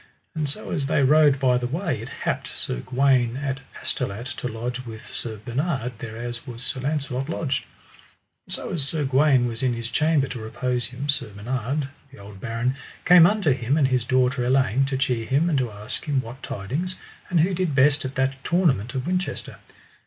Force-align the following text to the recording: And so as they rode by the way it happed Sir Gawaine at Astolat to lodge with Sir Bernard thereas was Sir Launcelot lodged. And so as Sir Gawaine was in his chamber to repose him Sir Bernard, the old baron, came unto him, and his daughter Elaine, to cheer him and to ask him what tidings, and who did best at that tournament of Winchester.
And 0.33 0.49
so 0.49 0.71
as 0.71 0.87
they 0.87 1.03
rode 1.03 1.39
by 1.39 1.59
the 1.59 1.67
way 1.67 2.01
it 2.01 2.09
happed 2.09 2.47
Sir 2.55 2.79
Gawaine 2.79 3.37
at 3.37 3.61
Astolat 3.83 4.25
to 4.37 4.47
lodge 4.47 4.79
with 4.83 5.11
Sir 5.11 5.37
Bernard 5.37 5.99
thereas 5.99 6.47
was 6.47 6.63
Sir 6.63 6.79
Launcelot 6.79 7.29
lodged. 7.29 7.65
And 8.47 8.53
so 8.55 8.71
as 8.71 8.81
Sir 8.83 9.05
Gawaine 9.05 9.45
was 9.45 9.61
in 9.61 9.73
his 9.73 9.89
chamber 9.91 10.25
to 10.29 10.39
repose 10.39 10.87
him 10.87 11.07
Sir 11.07 11.29
Bernard, 11.35 11.89
the 12.11 12.17
old 12.17 12.39
baron, 12.41 12.77
came 13.05 13.27
unto 13.27 13.51
him, 13.51 13.77
and 13.77 13.89
his 13.89 14.03
daughter 14.03 14.43
Elaine, 14.43 14.85
to 14.85 14.97
cheer 14.97 15.23
him 15.23 15.49
and 15.51 15.59
to 15.59 15.69
ask 15.71 16.05
him 16.05 16.19
what 16.19 16.41
tidings, 16.41 16.95
and 17.29 17.41
who 17.41 17.53
did 17.53 17.75
best 17.75 18.03
at 18.03 18.15
that 18.15 18.43
tournament 18.43 18.95
of 18.95 19.05
Winchester. 19.05 19.57